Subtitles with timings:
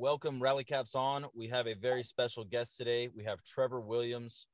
[0.00, 1.26] welcome Rally Caps on.
[1.34, 3.10] We have a very special guest today.
[3.14, 4.46] We have Trevor Williams.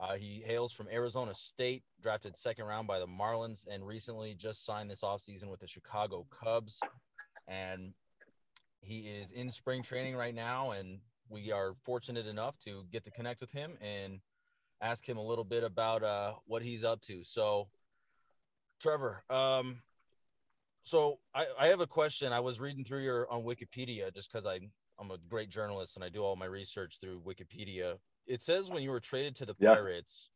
[0.00, 4.64] Uh, he hails from Arizona State, drafted second round by the Marlins, and recently just
[4.64, 6.78] signed this offseason with the Chicago Cubs.
[7.48, 7.94] And
[8.80, 13.10] he is in spring training right now, and we are fortunate enough to get to
[13.10, 14.20] connect with him and
[14.80, 17.24] ask him a little bit about uh, what he's up to.
[17.24, 17.66] So,
[18.80, 19.82] Trevor, um,
[20.82, 22.32] so I, I have a question.
[22.32, 24.60] I was reading through your on Wikipedia just because I
[25.02, 27.96] I'm a great journalist and I do all my research through Wikipedia.
[28.28, 30.30] It says when you were traded to the Pirates,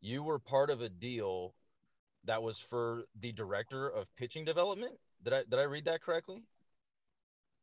[0.00, 1.54] you were part of a deal
[2.24, 4.94] that was for the director of pitching development.
[5.22, 6.42] Did I did I read that correctly?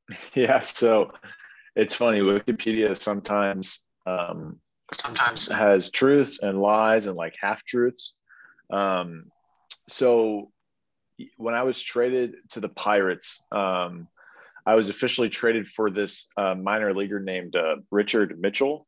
[0.34, 0.62] Yeah.
[0.62, 1.12] So
[1.76, 2.22] it's funny.
[2.22, 4.58] Wikipedia sometimes um,
[4.94, 8.14] sometimes has truths and lies and like half truths.
[8.72, 9.26] Um,
[9.90, 10.50] so
[11.36, 14.08] when I was traded to the Pirates, um,
[14.68, 18.86] I was officially traded for this uh, minor leaguer named uh, Richard Mitchell.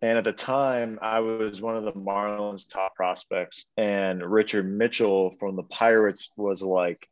[0.00, 3.66] And at the time, I was one of the Marlins' top prospects.
[3.76, 7.06] And Richard Mitchell from the Pirates was like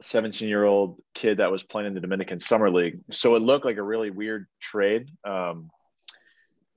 [0.00, 3.00] 17 year old kid that was playing in the Dominican Summer League.
[3.10, 5.10] So it looked like a really weird trade.
[5.26, 5.70] Um,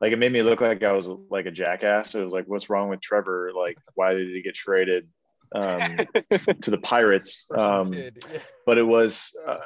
[0.01, 2.15] like it made me look like I was like a jackass.
[2.15, 3.51] It was like, what's wrong with Trevor?
[3.55, 5.07] Like, why did he get traded?
[5.53, 5.79] um,
[6.61, 7.47] to the Pirates.
[7.55, 7.93] Um,
[8.65, 9.57] but it was, uh,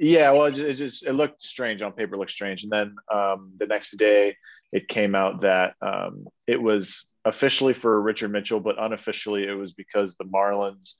[0.00, 2.16] yeah, well, it just it looked strange on paper.
[2.16, 4.36] Looked strange, and then um, the next day
[4.72, 9.72] it came out that um, it was officially for Richard Mitchell, but unofficially it was
[9.72, 10.96] because the Marlins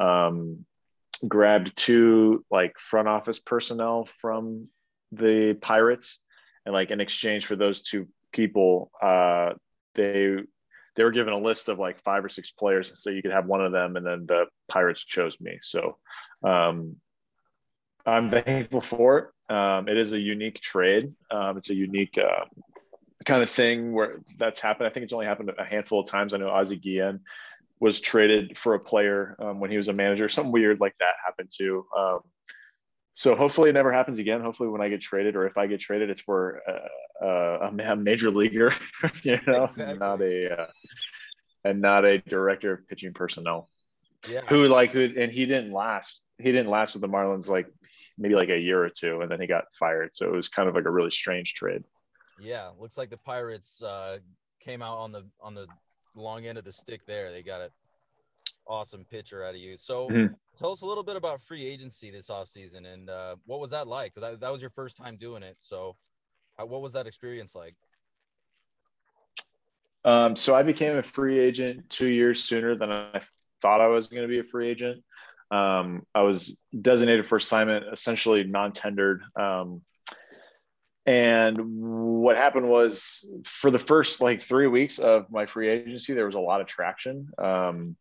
[0.00, 0.64] um,
[1.26, 4.68] grabbed two like front office personnel from
[5.12, 6.18] the Pirates,
[6.64, 9.52] and like in exchange for those two people, uh,
[9.94, 10.36] they
[10.94, 13.30] they were given a list of like five or six players and so you could
[13.30, 15.98] have one of them and then the pirates chose me so
[16.42, 16.96] um,
[18.06, 22.44] i'm thankful for it um, it is a unique trade um, it's a unique uh,
[23.24, 26.34] kind of thing where that's happened i think it's only happened a handful of times
[26.34, 27.20] i know ozzie guillen
[27.78, 31.14] was traded for a player um, when he was a manager something weird like that
[31.24, 32.20] happened too um,
[33.16, 34.42] so hopefully it never happens again.
[34.42, 37.96] Hopefully when I get traded or if I get traded, it's for uh, uh, a
[37.96, 38.72] major leaguer,
[39.22, 39.94] you know, exactly.
[39.94, 40.66] not a, uh,
[41.64, 43.70] and not a director of pitching personnel.
[44.28, 44.42] Yeah.
[44.48, 46.24] Who like who and he didn't last.
[46.36, 47.68] He didn't last with the Marlins like
[48.18, 50.10] maybe like a year or two, and then he got fired.
[50.14, 51.84] So it was kind of like a really strange trade.
[52.40, 54.18] Yeah, looks like the Pirates uh,
[54.60, 55.66] came out on the on the
[56.14, 57.30] long end of the stick there.
[57.30, 57.70] They got an
[58.66, 59.76] awesome pitcher out of you.
[59.76, 60.34] So mm-hmm.
[60.58, 63.86] tell us a little bit about free agency this offseason and uh, what was that
[63.86, 64.14] like?
[64.14, 65.56] Because that, that was your first time doing it.
[65.58, 65.96] So
[66.60, 67.74] uh, what was that experience like?
[70.04, 73.20] Um, so I became a free agent two years sooner than I
[73.60, 75.02] thought I was going to be a free agent.
[75.50, 79.22] Um, I was designated for assignment, essentially non-tendered.
[79.38, 79.82] Um,
[81.06, 81.56] and
[82.20, 86.34] what happened was for the first like three weeks of my free agency, there was
[86.34, 87.28] a lot of traction.
[87.38, 87.96] Um,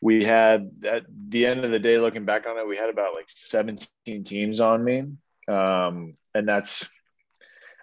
[0.00, 3.14] we had at the end of the day, looking back on it, we had about
[3.14, 5.04] like 17 teams on me.
[5.48, 6.88] Um, and that's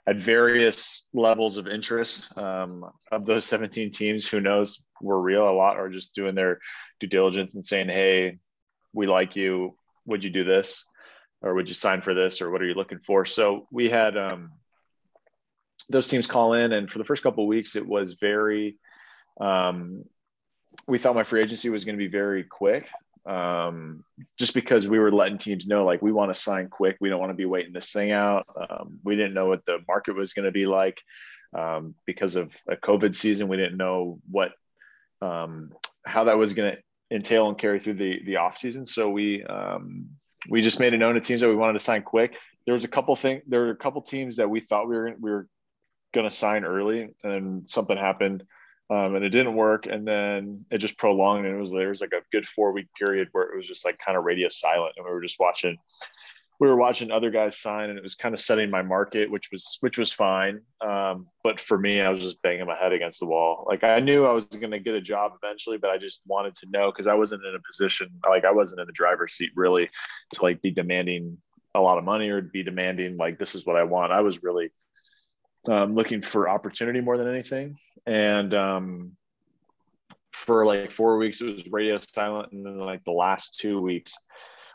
[0.08, 5.52] at various levels of interest um, of those 17 teams who knows were real a
[5.52, 6.60] lot are just doing their
[7.00, 8.38] due diligence and saying hey
[8.94, 9.76] we like you
[10.06, 10.88] would you do this?
[11.44, 12.42] Or would you sign for this?
[12.42, 13.26] Or what are you looking for?
[13.26, 14.52] So we had um,
[15.90, 18.78] those teams call in and for the first couple weeks it was very
[19.40, 20.06] um,
[20.88, 22.88] we thought my free agency was going to be very quick
[23.26, 24.04] um,
[24.38, 26.98] just because we were letting teams know like we want to sign quick.
[27.00, 28.46] We don't want to be waiting this thing out.
[28.56, 31.02] Um, we didn't know what the market was going to be like
[31.58, 33.48] um, because of a covid season.
[33.48, 34.52] We didn't know what
[35.22, 35.72] um,
[36.06, 36.82] how that was going to
[37.12, 40.08] entail and carry through the the off season so we um,
[40.50, 42.36] we just made it known to teams that we wanted to sign quick
[42.66, 45.14] there was a couple things there were a couple teams that we thought we were
[45.20, 45.48] we were
[46.14, 48.44] going to sign early and something happened
[48.92, 49.86] um, and it didn't work.
[49.86, 52.88] And then it just prolonged, and it was there was like a good four week
[53.00, 55.78] period where it was just like kind of radio silent, and we were just watching.
[56.62, 59.50] We were watching other guys sign, and it was kind of setting my market, which
[59.52, 60.62] was which was fine.
[60.80, 63.66] Um, but for me, I was just banging my head against the wall.
[63.68, 66.56] Like I knew I was going to get a job eventually, but I just wanted
[66.56, 69.50] to know because I wasn't in a position, like I wasn't in the driver's seat
[69.56, 69.90] really,
[70.34, 71.38] to like be demanding
[71.74, 74.12] a lot of money or be demanding like this is what I want.
[74.12, 74.72] I was really
[75.68, 77.78] um, looking for opportunity more than anything.
[78.06, 79.12] And um,
[80.32, 82.52] for like four weeks, it was radio silent.
[82.52, 84.14] And then like the last two weeks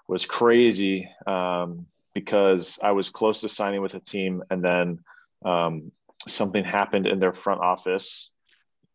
[0.08, 4.43] was crazy um, because I was close to signing with a team.
[4.50, 4.99] And then
[5.44, 5.93] um,
[6.26, 8.31] something happened in their front office.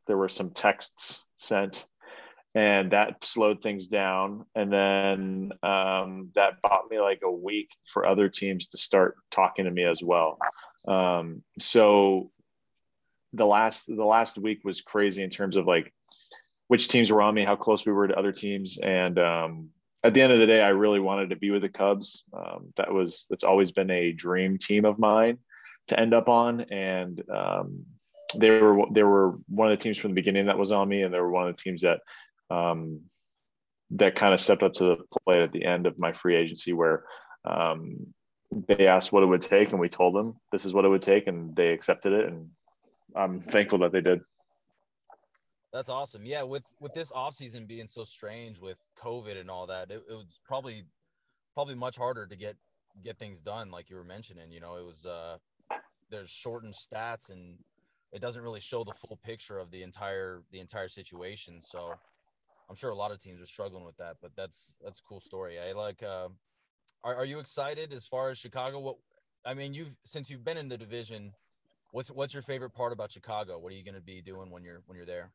[0.07, 1.85] There were some texts sent
[2.53, 4.45] and that slowed things down.
[4.55, 9.65] And then um, that bought me like a week for other teams to start talking
[9.65, 10.37] to me as well.
[10.87, 12.31] Um, so
[13.33, 15.93] the last the last week was crazy in terms of like
[16.67, 19.69] which teams were on me, how close we were to other teams, and um,
[20.03, 22.23] at the end of the day, I really wanted to be with the Cubs.
[22.33, 25.37] Um, that was that's always been a dream team of mine
[25.87, 27.85] to end up on, and um,
[28.35, 31.03] they were they were one of the teams from the beginning that was on me,
[31.03, 31.99] and they were one of the teams that
[32.49, 33.01] um,
[33.91, 36.73] that kind of stepped up to the plate at the end of my free agency,
[36.73, 37.03] where
[37.45, 38.13] um,
[38.67, 41.01] they asked what it would take, and we told them this is what it would
[41.01, 42.49] take, and they accepted it, and
[43.15, 44.21] I'm thankful that they did.
[45.73, 46.25] That's awesome.
[46.25, 50.03] Yeah, with with this off season being so strange with COVID and all that, it,
[50.09, 50.83] it, was probably
[51.53, 52.57] probably much harder to get
[53.03, 54.51] get things done, like you were mentioning.
[54.51, 55.37] You know, it was uh
[56.09, 57.57] there's shortened stats and
[58.11, 61.61] it doesn't really show the full picture of the entire the entire situation.
[61.61, 61.93] So
[62.69, 65.21] I'm sure a lot of teams are struggling with that, but that's that's a cool
[65.21, 65.57] story.
[65.57, 66.27] I like uh
[67.03, 68.79] are, are you excited as far as Chicago?
[68.79, 68.97] What
[69.45, 71.31] I mean, you've since you've been in the division,
[71.91, 73.57] what's what's your favorite part about Chicago?
[73.57, 75.31] What are you going to be doing when you're when you're there?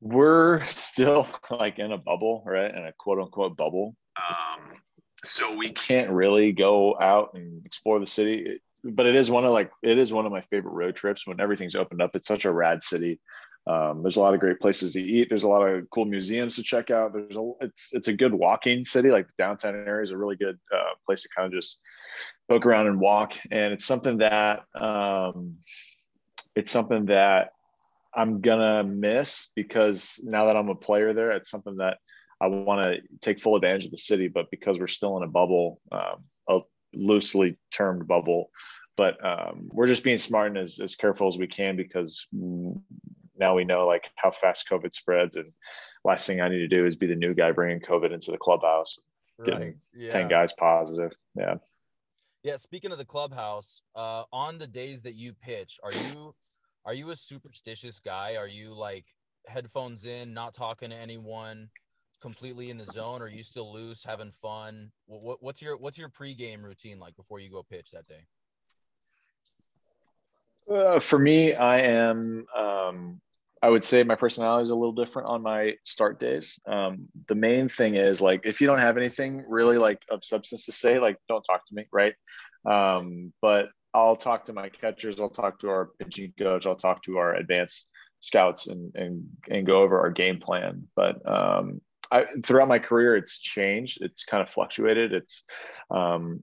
[0.00, 2.74] We're still like in a bubble, right?
[2.74, 3.94] In a quote unquote bubble.
[4.16, 4.74] Um,
[5.24, 8.60] so we can't really go out and explore the city.
[8.84, 11.40] But it is one of like it is one of my favorite road trips when
[11.40, 12.14] everything's opened up.
[12.14, 13.20] It's such a rad city.
[13.66, 15.28] Um, there's a lot of great places to eat.
[15.28, 17.12] There's a lot of cool museums to check out.
[17.12, 19.10] There's a it's it's a good walking city.
[19.10, 21.82] Like the downtown area is a really good uh, place to kind of just
[22.48, 23.34] poke around and walk.
[23.50, 25.56] And it's something that um,
[26.54, 27.50] it's something that
[28.18, 31.98] I'm gonna miss because now that I'm a player there, it's something that
[32.40, 34.26] I want to take full advantage of the city.
[34.26, 36.58] But because we're still in a bubble, um, a
[36.92, 38.50] loosely termed bubble,
[38.96, 43.54] but um, we're just being smart and as, as careful as we can because now
[43.54, 45.36] we know like how fast COVID spreads.
[45.36, 45.52] And
[46.04, 48.38] last thing I need to do is be the new guy bringing COVID into the
[48.38, 48.98] clubhouse,
[49.44, 49.76] getting right.
[49.94, 50.10] yeah.
[50.10, 51.12] ten guys positive.
[51.36, 51.54] Yeah.
[52.42, 52.56] Yeah.
[52.56, 56.34] Speaking of the clubhouse, uh, on the days that you pitch, are you
[56.88, 58.36] are you a superstitious guy?
[58.36, 59.04] Are you like
[59.46, 61.68] headphones in, not talking to anyone,
[62.22, 63.20] completely in the zone?
[63.20, 64.90] Are you still loose, having fun?
[65.04, 68.24] What, what's your what's your pregame routine like before you go pitch that day?
[70.74, 72.46] Uh, for me, I am.
[72.56, 73.20] Um,
[73.62, 76.58] I would say my personality is a little different on my start days.
[76.66, 80.64] Um, the main thing is like if you don't have anything really like of substance
[80.64, 82.14] to say, like don't talk to me, right?
[82.64, 87.02] Um, but I'll talk to my catchers, I'll talk to our pitching coach, I'll talk
[87.04, 87.90] to our advanced
[88.20, 90.88] scouts and and and go over our game plan.
[90.94, 91.80] But um,
[92.10, 93.98] I, throughout my career, it's changed.
[94.00, 95.12] It's kind of fluctuated.
[95.12, 95.44] It's
[95.90, 96.42] um,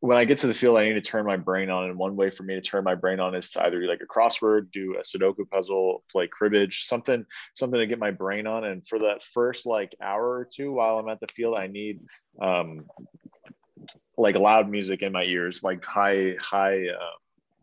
[0.00, 1.84] when I get to the field, I need to turn my brain on.
[1.84, 4.02] And one way for me to turn my brain on is to either do like
[4.02, 7.24] a crossword, do a Sudoku puzzle, play cribbage, something,
[7.54, 8.64] something to get my brain on.
[8.64, 12.00] And for that first like hour or two while I'm at the field, I need
[12.40, 12.84] um,
[14.16, 17.16] like loud music in my ears, like high high uh,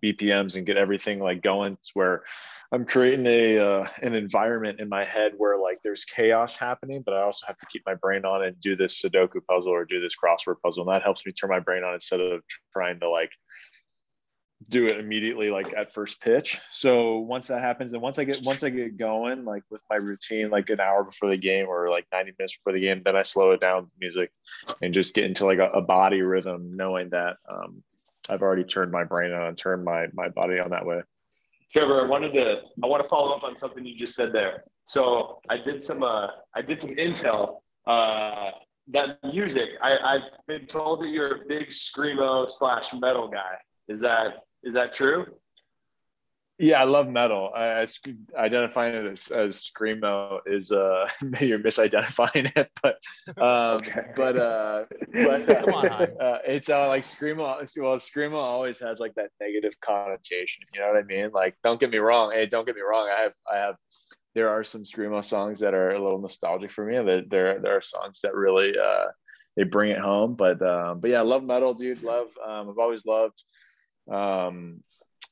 [0.04, 1.74] BPMs, and get everything like going.
[1.74, 2.24] It's where
[2.72, 7.14] I'm creating a uh, an environment in my head where like there's chaos happening, but
[7.14, 10.02] I also have to keep my brain on and do this Sudoku puzzle or do
[10.02, 12.42] this crossword puzzle, and that helps me turn my brain on instead of
[12.72, 13.32] trying to like
[14.70, 16.60] do it immediately like at first pitch.
[16.72, 19.96] So once that happens and once i get once i get going like with my
[19.96, 23.16] routine like an hour before the game or like 90 minutes before the game then
[23.16, 24.32] i slow it down with music
[24.82, 27.84] and just get into like a, a body rhythm knowing that um,
[28.30, 31.02] i've already turned my brain on and turned my my body on that way.
[31.72, 34.64] Trevor i wanted to i want to follow up on something you just said there.
[34.88, 38.52] So i did some uh i did some intel uh
[38.90, 39.70] that music.
[39.82, 43.56] I, i've been told that you're a big screamo slash metal guy.
[43.88, 45.26] Is that is that true?
[46.60, 47.52] Yeah, I love metal.
[47.56, 47.88] I, I
[48.38, 52.98] identifying it as, as screamo is uh maybe you're misidentifying it, but
[53.42, 54.12] um, okay.
[54.16, 55.50] but uh, but
[56.22, 57.38] uh, it's uh, like screamo.
[57.82, 60.64] Well, screamo always has like that negative connotation.
[60.74, 61.32] You know what I mean?
[61.34, 62.32] Like, don't get me wrong.
[62.32, 63.10] Hey, don't get me wrong.
[63.10, 63.76] I have I have
[64.36, 66.96] there are some screamo songs that are a little nostalgic for me.
[67.04, 69.08] There there there are songs that really uh
[69.58, 70.36] they bring it home.
[70.36, 72.04] But um, but yeah, I love metal, dude.
[72.04, 73.44] Love um, I've always loved
[74.10, 74.84] um,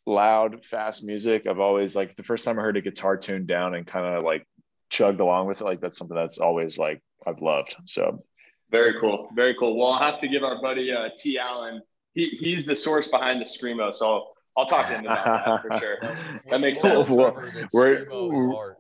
[0.06, 1.48] loud, fast music.
[1.48, 4.24] I've always like the first time I heard a guitar tuned down and kind of
[4.24, 4.48] like
[4.90, 5.66] chugged along with it.
[5.66, 7.76] Like that's something that's always like I've loved.
[7.86, 8.24] So
[8.72, 9.78] very cool, very cool.
[9.78, 11.38] Well, I'll have to give our buddy uh, T.
[11.38, 11.82] Allen.
[12.14, 13.94] He he's the source behind the screamo.
[13.94, 16.16] So I'll I'll talk to him about that for sure.
[16.50, 17.10] That makes sense.
[17.10, 18.76] we're, we're,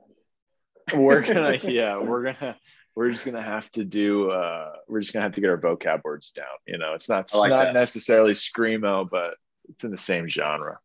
[0.93, 2.57] we're gonna yeah we're gonna
[2.95, 6.03] we're just gonna have to do uh we're just gonna have to get our vocab
[6.03, 7.73] words down you know it's not like not that.
[7.73, 9.35] necessarily screamo but
[9.71, 10.79] it's in the same genre.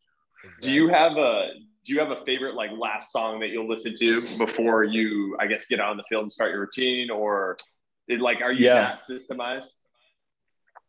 [0.61, 1.50] Do you have a
[1.85, 5.47] do you have a favorite like last song that you'll listen to before you, I
[5.47, 7.57] guess, get out on the field and start your routine, or
[8.09, 8.75] it, like are you Yeah.
[8.75, 9.75] that systemized?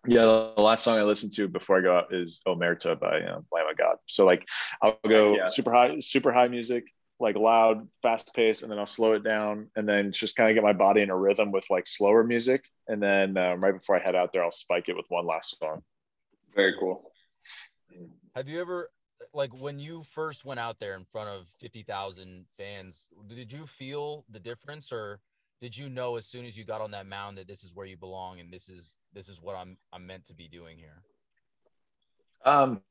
[0.08, 0.22] Yeah,
[0.56, 3.68] the last song I listened to before I go out is Omerta by um, Lamb
[3.70, 3.98] of God.
[4.06, 4.48] So like
[4.82, 5.48] I'll go Yeah.
[5.48, 6.86] super high, super high music,
[7.20, 10.56] like loud, fast pace, and then I'll slow it down, and then just kind of
[10.56, 13.98] get my body in a rhythm with like slower music, and then um, right before
[13.98, 15.84] I head out there, I'll spike it with one last song.
[16.56, 17.12] Very cool.
[18.36, 18.90] Have you ever
[19.34, 24.26] like when you first went out there in front of 50,000 fans, did you feel
[24.30, 25.20] the difference or
[25.62, 27.86] did you know as soon as you got on that mound that this is where
[27.86, 31.02] you belong and this is this is what I'm I'm meant to be doing here?
[32.46, 32.82] Um,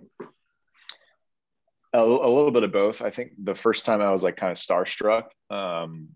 [1.92, 3.02] a, a little bit of both.
[3.02, 6.08] I think the first time I was like kind of starstruck um,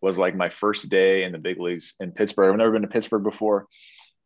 [0.00, 2.50] was like my first day in the big leagues in Pittsburgh.
[2.50, 3.66] I've never been to Pittsburgh before.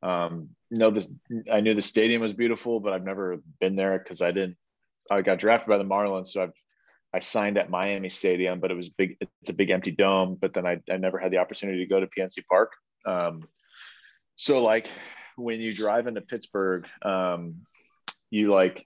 [0.03, 1.09] Um, know this,
[1.53, 4.57] I knew the stadium was beautiful, but I've never been there because I didn't.
[5.11, 6.53] I got drafted by the Marlins, so I've
[7.13, 9.17] I signed at Miami Stadium, but it was big.
[9.21, 10.39] It's a big empty dome.
[10.41, 12.73] But then I, I never had the opportunity to go to PNC Park.
[13.05, 13.49] Um,
[14.37, 14.89] so like
[15.37, 17.67] when you drive into Pittsburgh, um,
[18.31, 18.85] you like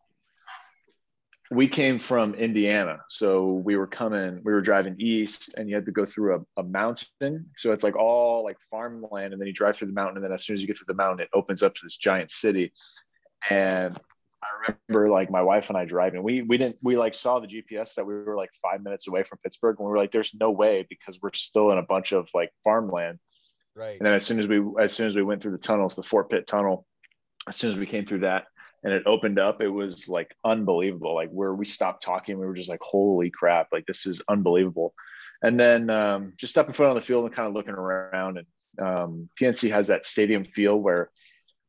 [1.51, 4.41] we came from Indiana, so we were coming.
[4.45, 7.47] We were driving east, and you had to go through a, a mountain.
[7.57, 10.33] So it's like all like farmland, and then you drive through the mountain, and then
[10.33, 12.73] as soon as you get through the mountain, it opens up to this giant city.
[13.51, 13.99] And
[14.43, 16.23] I remember like my wife and I driving.
[16.23, 19.23] We we didn't we like saw the GPS that we were like five minutes away
[19.23, 22.13] from Pittsburgh, and we were like, "There's no way," because we're still in a bunch
[22.13, 23.19] of like farmland.
[23.77, 23.99] Right.
[23.99, 26.03] And then as soon as we as soon as we went through the tunnels, the
[26.03, 26.87] Fort Pitt tunnel,
[27.47, 28.47] as soon as we came through that
[28.85, 31.14] and it opened up, it was like unbelievable.
[31.14, 33.69] Like where we stopped talking, we were just like, "Holy crap!
[33.73, 34.95] Like this is unbelievable."
[35.43, 38.47] And then um, just stepping foot on the field and kind of looking around, and
[38.87, 41.11] um, PNC has that stadium feel where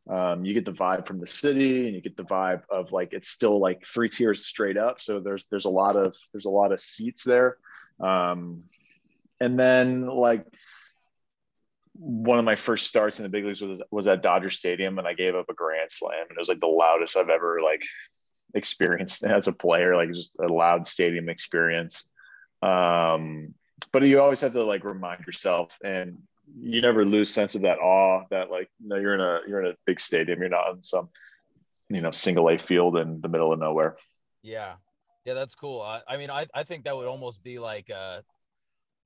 [0.09, 3.13] um, you get the vibe from the city and you get the vibe of like
[3.13, 6.49] it's still like three tiers straight up so there's there's a lot of there's a
[6.49, 7.57] lot of seats there
[7.99, 8.63] um,
[9.39, 10.45] and then like
[11.97, 15.07] one of my first starts in the big leagues was was at Dodger Stadium and
[15.07, 17.83] I gave up a grand slam and it was like the loudest I've ever like
[18.53, 22.07] experienced as a player like just a loud stadium experience
[22.61, 23.53] um
[23.91, 26.17] but you always have to like remind yourself and
[26.59, 29.61] you never lose sense of that awe that like you know, you're in a you're
[29.63, 31.09] in a big stadium you're not in some
[31.89, 33.95] you know single a field in the middle of nowhere
[34.45, 34.75] Yeah.
[35.25, 35.81] Yeah, that's cool.
[35.81, 38.23] I, I mean, I, I think that would almost be like a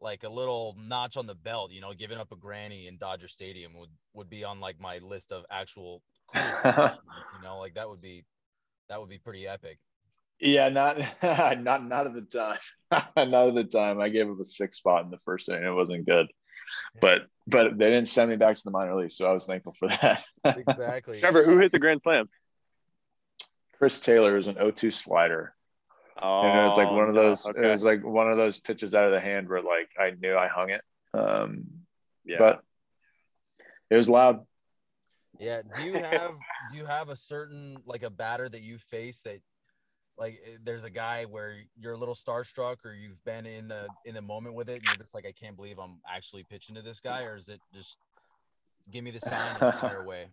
[0.01, 3.27] like a little notch on the belt, you know, giving up a granny in Dodger
[3.27, 6.01] Stadium would would be on like my list of actual
[6.33, 8.25] cool you know, like that would be
[8.89, 9.79] that would be pretty epic.
[10.39, 10.97] yeah not
[11.61, 12.57] not not at the time.
[13.17, 13.99] Not at the time.
[13.99, 15.63] I gave up a six spot in the first inning.
[15.63, 16.27] It wasn't good.
[17.01, 19.73] But but they didn't send me back to the minor league so i was thankful
[19.77, 20.23] for that.
[20.43, 21.19] Exactly.
[21.19, 22.25] Trevor, who hit the grand slam?
[23.77, 25.53] chris taylor is an 0-2 slider
[26.21, 27.23] Oh, and it was like one of no.
[27.23, 27.67] those Okay.
[27.67, 30.35] it was like one of those pitches out of the hand where like i knew
[30.35, 30.81] i hung it
[31.13, 31.63] um
[32.25, 32.37] yeah.
[32.37, 32.61] but
[33.89, 34.45] it was loud
[35.39, 35.61] Yeah.
[35.75, 36.31] Do you have
[36.71, 39.39] do you have a certain like a batter that you face that
[40.17, 43.87] like eh, there's a guy where you're a little starstruck or you've been in the
[44.05, 46.75] in the moment with it and you're just like I can't believe I'm actually pitching
[46.75, 47.97] to this guy or is it just
[48.91, 50.27] give me the sign and fire away?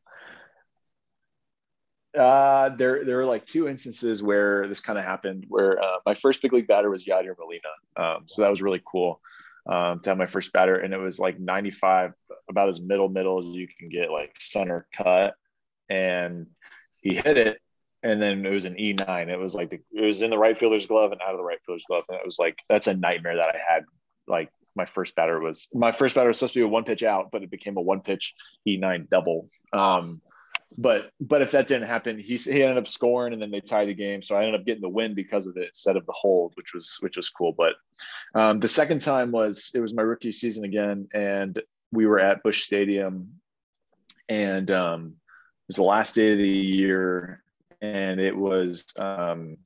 [2.16, 5.44] Uh, there there were like two instances where this kind of happened.
[5.48, 8.82] Where uh, my first big league batter was Yadier Molina, um, so that was really
[8.84, 9.20] cool
[9.68, 12.12] um, to have my first batter, and it was like 95,
[12.48, 15.34] about as middle middle as you can get, like center cut,
[15.88, 16.46] and
[17.02, 17.60] he hit it,
[18.02, 19.28] and then it was an E9.
[19.28, 21.44] It was like the, it was in the right fielder's glove and out of the
[21.44, 23.84] right fielder's glove, and it was like that's a nightmare that I had.
[24.28, 27.02] Like my first batter was my first batter was supposed to be a one pitch
[27.02, 28.34] out, but it became a one pitch
[28.68, 29.48] E9 double.
[29.72, 30.20] Um,
[30.78, 33.88] but but if that didn't happen, he he ended up scoring and then they tied
[33.88, 34.22] the game.
[34.22, 36.74] So I ended up getting the win because of it instead of the hold, which
[36.74, 37.54] was which was cool.
[37.56, 37.74] But
[38.34, 41.60] um, the second time was it was my rookie season again, and
[41.92, 43.40] we were at Busch Stadium,
[44.28, 47.42] and um, it was the last day of the year,
[47.80, 49.56] and it was um,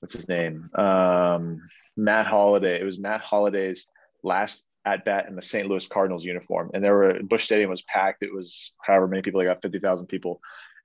[0.00, 1.62] what's his name um,
[1.96, 2.80] Matt Holliday.
[2.80, 3.88] It was Matt Holliday's
[4.22, 5.68] last at bat in the St.
[5.68, 6.70] Louis Cardinals uniform.
[6.74, 8.22] And there were Busch Stadium was packed.
[8.22, 10.40] It was however many people, they got 50,000 people.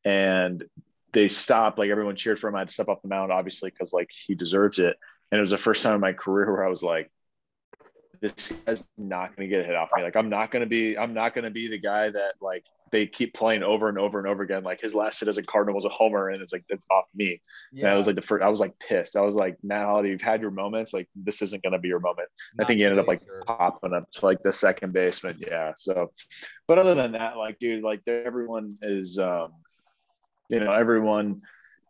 [0.06, 0.64] And
[1.14, 2.56] they stopped, like everyone cheered for him.
[2.56, 4.96] I had to step off the mound, obviously, because like he deserves it.
[5.32, 7.12] And it was the first time in my career where I was like,
[8.22, 10.04] this guy's not going to get a hit off me.
[10.04, 12.66] Like, I'm not going to be, I'm not going to be the guy that like
[12.92, 14.64] they keep playing over and over and over again.
[14.64, 17.06] Like his last hit as a Cardinal was a homer, and it's like that's off
[17.16, 17.42] me.
[17.74, 18.44] And I was like the first.
[18.44, 19.16] I was like pissed.
[19.16, 20.94] I was like, Matt Holliday, you've had your moments.
[20.94, 22.30] Like this isn't going to be your moment.
[22.60, 23.42] I think he ended up like sir.
[23.46, 25.38] popping up to like the second baseman.
[25.40, 25.74] Yeah.
[25.76, 26.12] So,
[26.68, 29.54] but other than that, like, dude, like everyone is, um,
[30.50, 31.42] you know, everyone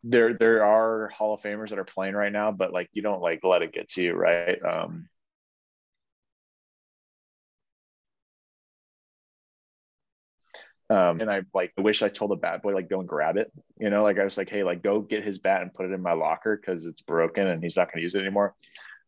[0.03, 3.21] there there are Hall of Famers that are playing right now, but like you don't
[3.21, 4.57] like let it get to you, right?
[4.63, 5.09] Um,
[10.89, 13.51] Um, and I like wish I told the bat boy like go and grab it.
[13.77, 15.91] You know, like I was like, hey, like go get his bat and put it
[15.91, 18.55] in my locker because it's broken and he's not going to use it anymore.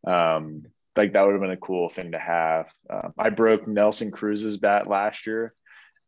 [0.06, 0.64] Um,
[0.96, 2.74] like that would have been a cool thing to have.
[2.90, 5.54] Um, I broke Nelson Cruz's bat last year,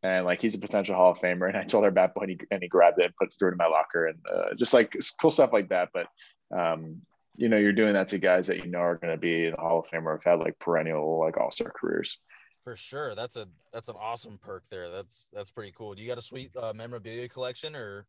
[0.03, 1.47] and like he's a potential Hall of Famer.
[1.47, 3.35] And I told our bat boy, and he, and he grabbed it and put it
[3.39, 5.89] through in my locker, and uh, just like cool stuff like that.
[5.93, 6.07] But
[6.53, 7.01] um,
[7.37, 9.51] you know, you're doing that to guys that you know are going to be in
[9.51, 12.19] the Hall of Fame or have had like perennial like All Star careers.
[12.63, 14.91] For sure, that's a that's an awesome perk there.
[14.91, 15.95] That's that's pretty cool.
[15.95, 18.05] Do you got a sweet uh, memorabilia collection, or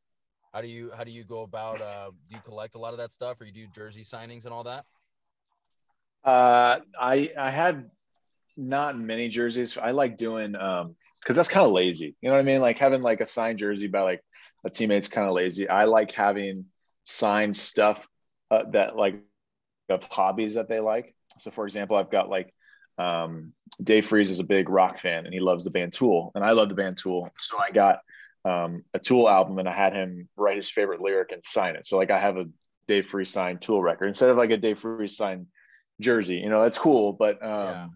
[0.53, 1.81] how do you how do you go about?
[1.81, 4.53] Uh, do you collect a lot of that stuff, or you do jersey signings and
[4.53, 4.85] all that?
[6.23, 7.91] Uh, I I had
[8.57, 9.79] not many jerseys.
[9.79, 12.15] I like doing um because that's kind of lazy.
[12.21, 12.61] You know what I mean?
[12.61, 14.23] Like having like a signed jersey by like
[14.65, 15.69] a teammate's kind of lazy.
[15.69, 16.67] I like having
[17.05, 18.07] signed stuff
[18.51, 19.21] uh, that like
[19.89, 21.15] of hobbies that they like.
[21.39, 22.53] So for example, I've got like
[22.99, 26.45] um, Dave Freese is a big rock fan and he loves the band Tool, and
[26.45, 27.31] I love the band Tool.
[27.39, 28.01] So I got
[28.45, 31.87] um, a Tool album and I had him write his favorite lyric and sign it.
[31.87, 32.47] So like I have a
[32.89, 35.47] Dave Freese signed Tool record instead of like a Dave Freese signed
[36.01, 36.37] jersey.
[36.37, 37.87] You know, that's cool, but um, yeah.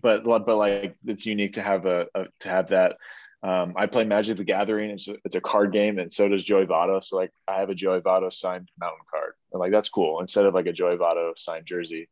[0.00, 2.96] but but like it's unique to have a, a to have that.
[3.40, 4.90] Um, I play Magic the Gathering.
[4.90, 7.02] It's a, it's a card game, and so does Joey Votto.
[7.02, 10.20] So like, I have a Joey Votto signed mountain card, and like that's cool.
[10.20, 12.08] Instead of like a Joey Votto signed jersey,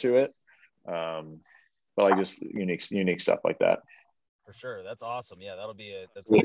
[0.00, 0.34] to it.
[0.86, 1.40] Um,
[1.96, 3.80] but like just unique, unique stuff like that.
[4.46, 5.40] For sure, that's awesome.
[5.40, 6.26] Yeah, that'll be a that's.
[6.26, 6.42] Cool.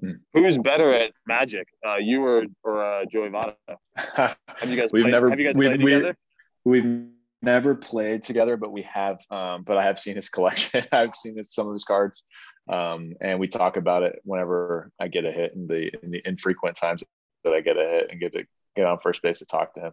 [0.00, 0.12] Hmm.
[0.32, 3.54] Who's better at Magic, uh, you or or uh, Joey Votto?
[3.96, 4.90] have you guys?
[4.92, 5.30] We've played, never.
[5.30, 6.16] Have you guys we, played we, together?
[6.64, 7.06] We've
[7.42, 9.18] never played together, but we have.
[9.30, 10.84] Um, but I have seen his collection.
[10.92, 12.22] I've seen his, some of his cards,
[12.68, 16.22] um, and we talk about it whenever I get a hit in the in the
[16.24, 17.02] infrequent times
[17.44, 18.44] that I get a hit and get to
[18.76, 19.92] get on first base to talk to him.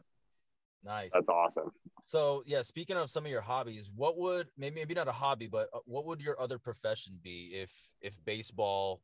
[0.86, 1.10] Nice.
[1.14, 1.72] That's awesome.
[2.06, 5.48] So yeah, speaking of some of your hobbies, what would maybe maybe not a hobby,
[5.48, 7.72] but uh, what would your other profession be if
[8.02, 9.02] if baseball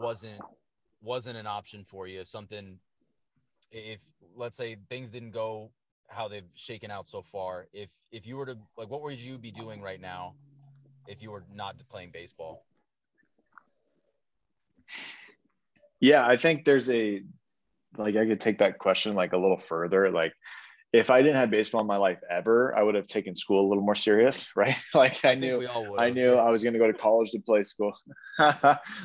[0.00, 0.40] wasn't
[1.02, 2.20] wasn't an option for you?
[2.20, 2.78] If something,
[3.70, 4.00] if
[4.34, 5.70] let's say things didn't go
[6.08, 9.36] how they've shaken out so far, if if you were to like, what would you
[9.36, 10.34] be doing right now
[11.06, 12.64] if you were not playing baseball?
[16.00, 17.22] Yeah, I think there's a
[17.98, 20.10] like I could take that question like a little further.
[20.10, 20.32] Like
[20.92, 23.68] if I didn't have baseball in my life ever, I would have taken school a
[23.68, 24.76] little more serious, right?
[24.94, 25.66] like I, I knew
[25.98, 27.92] I knew I was going to go to college to play school.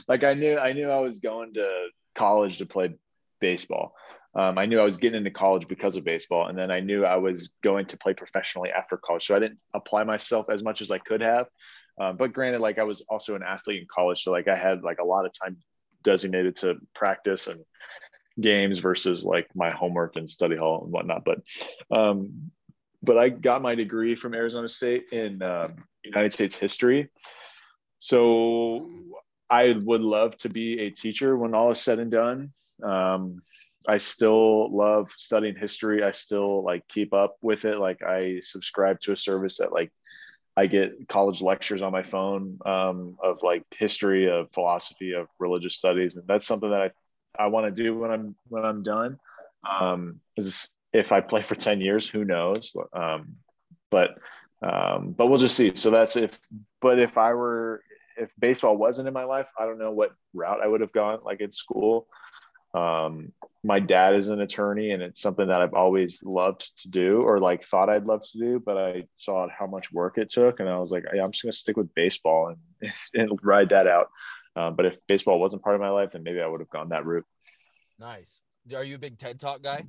[0.07, 2.95] like I knew I knew I was going to college to play
[3.39, 3.93] baseball.
[4.33, 7.05] Um, I knew I was getting into college because of baseball, and then I knew
[7.05, 9.25] I was going to play professionally after college.
[9.25, 11.47] So I didn't apply myself as much as I could have.
[12.01, 14.83] Um, but granted, like I was also an athlete in college, so like I had
[14.83, 15.57] like a lot of time
[16.03, 17.61] designated to practice and
[18.39, 21.23] games versus like my homework and study hall and whatnot.
[21.25, 21.39] But
[21.97, 22.51] um,
[23.01, 27.09] but I got my degree from Arizona State in um, United States history.
[27.99, 28.89] So
[29.49, 32.51] I would love to be a teacher when all is said and done.
[32.83, 33.41] Um,
[33.87, 36.03] I still love studying history.
[36.03, 37.77] I still like keep up with it.
[37.77, 39.91] Like I subscribe to a service that like
[40.57, 45.75] I get college lectures on my phone um, of like history, of philosophy, of religious
[45.75, 46.91] studies, and that's something that I
[47.39, 49.19] I want to do when I'm when I'm done.
[49.69, 52.75] Um, is if I play for ten years, who knows?
[52.93, 53.37] Um,
[53.91, 54.17] but
[54.61, 55.75] um, but we'll just see.
[55.75, 56.39] So that's if.
[56.81, 57.81] But if I were
[58.17, 61.19] if baseball wasn't in my life, I don't know what route I would have gone.
[61.23, 62.07] Like in school,
[62.73, 63.31] um,
[63.63, 67.39] my dad is an attorney, and it's something that I've always loved to do, or
[67.39, 68.61] like thought I'd love to do.
[68.63, 71.43] But I saw how much work it took, and I was like, hey, I'm just
[71.43, 74.09] gonna stick with baseball and, and ride that out.
[74.55, 76.89] Um, but if baseball wasn't part of my life, then maybe I would have gone
[76.89, 77.25] that route.
[77.99, 78.41] Nice.
[78.73, 79.85] Are you a big TED Talk guy?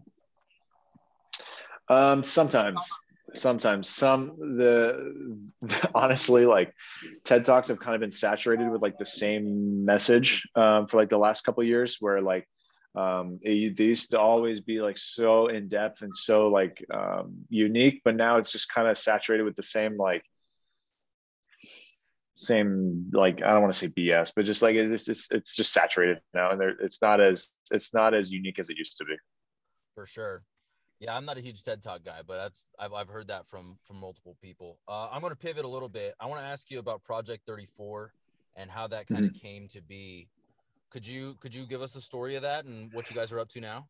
[1.89, 2.87] Um, sometimes,
[3.35, 6.75] sometimes some the, the, honestly like
[7.25, 11.11] TED Talks have kind of been saturated with like the same message um, for like
[11.11, 12.49] the last couple years, where like
[12.97, 17.45] um, it, they used to always be like so in depth and so like um,
[17.49, 20.25] unique, but now it's just kind of saturated with the same like
[22.37, 25.73] same like I don't want to say BS, but just like it's just it's just
[25.73, 29.05] saturated now, and there it's not as it's not as unique as it used to
[29.05, 29.17] be.
[29.95, 30.43] For sure.
[31.01, 33.79] Yeah, I'm not a huge TED Talk guy, but that's I've, I've heard that from
[33.87, 34.79] from multiple people.
[34.87, 36.15] Uh, I'm going to pivot a little bit.
[36.21, 38.13] I want to ask you about Project 34
[38.57, 39.47] and how that kind of mm-hmm.
[39.47, 40.29] came to be.
[40.91, 43.41] Could you could you give us the story of that and what you guys are
[43.41, 43.87] up to now?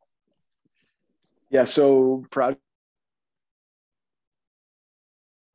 [1.50, 2.60] Yeah, so Project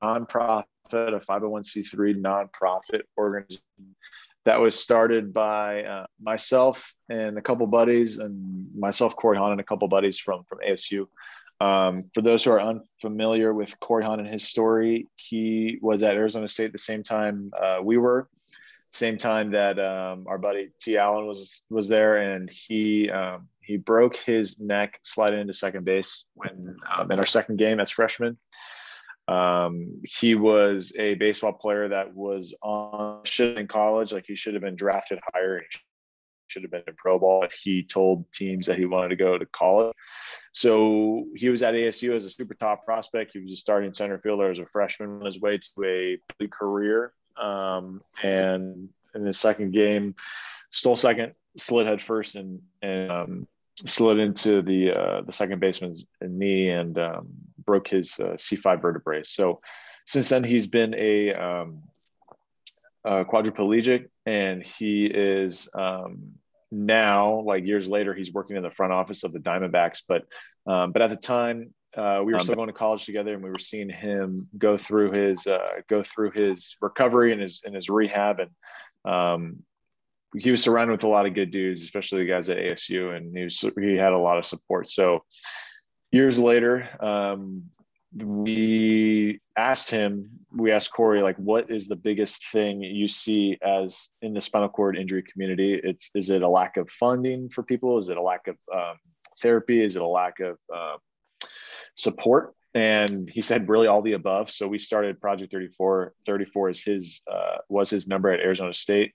[0.04, 3.62] nonprofit a 501c3 nonprofit organization
[4.46, 9.62] that was started by uh, myself and a couple buddies, and myself, Corey Hahn, and
[9.62, 11.08] a couple buddies from from ASU.
[11.60, 16.16] Um, for those who are unfamiliar with Corey Hahn and his story, he was at
[16.16, 18.28] Arizona State at the same time uh, we were,
[18.92, 20.98] same time that um, our buddy T.
[20.98, 26.26] Allen was was there, and he um, he broke his neck sliding into second base
[26.34, 28.38] when um, in our second game as freshman.
[29.32, 34.56] Um, he was a baseball player that was on should in college, like he should
[34.56, 35.60] have been drafted higher.
[35.60, 35.80] He
[36.48, 37.48] should have been in pro ball.
[37.64, 39.96] He told teams that he wanted to go to college.
[40.52, 43.32] So he was at ASU as a super top prospect.
[43.32, 47.14] He was a starting center fielder as a freshman on his way to a career.
[47.42, 50.16] Um, and in his second game,
[50.72, 53.48] stole second, slid head first, and and um,
[53.86, 57.30] slid into the uh, the second baseman's knee and um,
[57.66, 59.24] broke his uh, C5 vertebrae.
[59.24, 59.62] So
[60.06, 61.84] since then, he's been a, um,
[63.04, 66.34] a quadriplegic, and he is um,
[66.72, 70.04] now, like years later, he's working in the front office of the Diamondbacks.
[70.08, 70.24] But
[70.66, 73.50] um, but at the time, uh, we were still going to college together, and we
[73.50, 77.90] were seeing him go through his uh, go through his recovery and his and his
[77.90, 79.64] rehab, and um,
[80.38, 83.36] he was surrounded with a lot of good dudes, especially the guys at ASU, and
[83.36, 84.88] he was he had a lot of support.
[84.88, 85.26] So
[86.12, 87.64] years later, um,
[88.16, 94.10] we asked him, we asked Corey, like, what is the biggest thing you see as
[94.22, 95.80] in the spinal cord injury community?
[95.82, 97.98] It's is it a lack of funding for people?
[97.98, 98.98] Is it a lack of um,
[99.40, 99.82] therapy?
[99.82, 100.98] Is it a lack of uh,
[101.96, 102.54] support?
[102.74, 104.50] And he said, really all the above.
[104.50, 106.14] So we started Project 34.
[106.26, 109.14] 34 is his uh, was his number at Arizona State.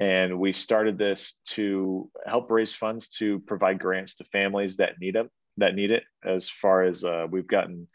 [0.00, 5.14] And we started this to help raise funds to provide grants to families that need
[5.14, 6.04] them, that need it.
[6.24, 7.88] As far as uh, we've gotten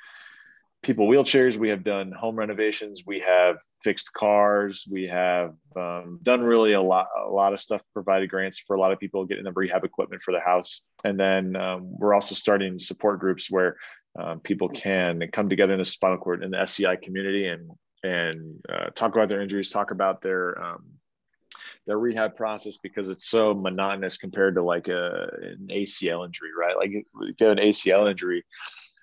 [0.81, 6.41] people wheelchairs, we have done home renovations, we have fixed cars, we have um, done
[6.41, 7.81] really a lot, a lot of stuff.
[7.93, 11.19] Provided grants for a lot of people getting them rehab equipment for the house, and
[11.19, 13.77] then um, we're also starting support groups where
[14.17, 17.69] um, people can come together in the spinal cord in the SCI community and
[18.03, 20.85] and uh, talk about their injuries, talk about their um,
[21.89, 26.77] their rehab process because it's so monotonous compared to like a an ACL injury, right?
[26.77, 28.45] Like if you have an ACL injury,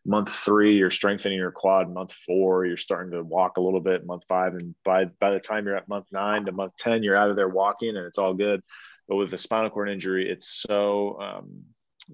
[0.07, 4.07] month three you're strengthening your quad, month four you're starting to walk a little bit,
[4.07, 7.17] month five, and by by the time you're at month nine to month ten, you're
[7.17, 8.63] out of there walking and it's all good.
[9.09, 11.65] But with a spinal cord injury, it's so um,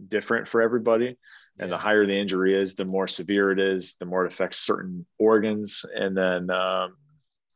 [0.08, 1.18] different for everybody.
[1.58, 4.60] And the higher the injury is, the more severe it is, the more it affects
[4.60, 5.84] certain organs.
[5.94, 6.96] And then um,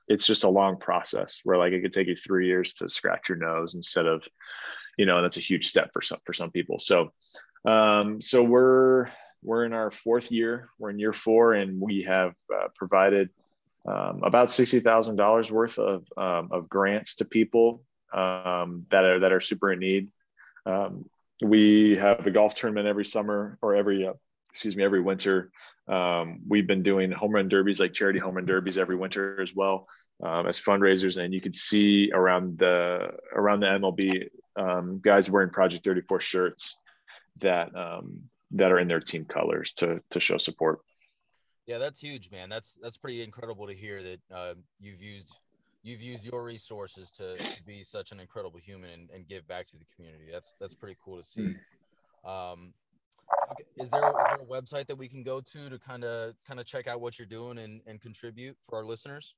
[0.08, 3.28] it's just a long process where like it could take you three years to scratch
[3.28, 4.22] your nose instead of
[4.96, 6.78] you know and that's a huge step for some for some people.
[6.78, 7.12] So
[7.64, 9.08] um, so we're
[9.42, 10.68] we're in our fourth year.
[10.78, 13.30] We're in year four and we have uh, provided
[13.86, 19.20] um, about sixty thousand dollars worth of um, of grants to people um, that are
[19.20, 20.08] that are super in need.
[20.64, 21.08] Um,
[21.42, 24.14] we have a golf tournament every summer or every uh,
[24.50, 25.50] excuse me every winter
[25.88, 29.54] um, we've been doing home run derbies, like charity home run derbies, every winter as
[29.54, 29.86] well
[30.22, 35.50] um, as fundraisers, and you can see around the around the MLB um, guys wearing
[35.50, 36.80] Project 34 shirts
[37.40, 38.22] that um,
[38.52, 40.80] that are in their team colors to to show support.
[41.66, 42.48] Yeah, that's huge, man.
[42.48, 45.38] That's that's pretty incredible to hear that uh, you've used
[45.82, 49.68] you've used your resources to, to be such an incredible human and, and, give back
[49.68, 50.24] to the community.
[50.32, 51.54] That's that's pretty cool to see.
[52.24, 52.28] Hmm.
[52.28, 52.74] Um,
[53.52, 53.64] Okay.
[53.78, 56.58] Is there, is there a website that we can go to to kind of kind
[56.60, 59.34] of check out what you're doing and, and contribute for our listeners?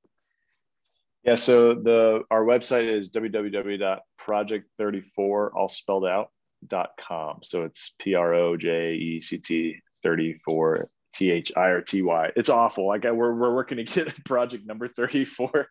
[1.23, 6.31] Yeah, so the our website is www.project34 all spelled out
[6.67, 7.39] dot com.
[7.43, 12.01] So it's P R O J E C T 34 T H I R T
[12.01, 12.31] Y.
[12.35, 12.87] It's awful.
[12.87, 15.67] Like I, we're we're working to get project number 34